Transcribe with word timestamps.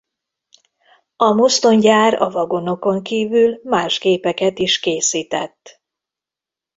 A 1.15 1.33
mozdonygyár 1.33 2.13
a 2.21 2.29
vagonokon 2.29 3.03
kívül 3.03 3.59
más 3.63 3.99
gépeket 3.99 4.59
is 4.59 4.79
készített. 4.79 5.81